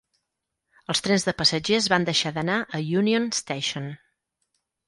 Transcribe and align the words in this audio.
Els 0.93 1.01
trens 1.07 1.25
de 1.27 1.35
passatgers 1.41 1.89
van 1.95 2.09
deixar 2.09 2.31
d'anar 2.39 2.57
a 2.59 2.81
Union 3.03 3.29
Station. 3.43 3.87